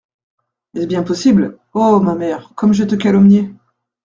Est-ce 0.73 0.87
bien 0.87 1.03
possible! 1.03 1.59
oh! 1.75 1.99
ma 1.99 2.15
mère, 2.15 2.53
Comme 2.55 2.73
je 2.73 2.85
te 2.85 2.95
calomniais! 2.95 3.51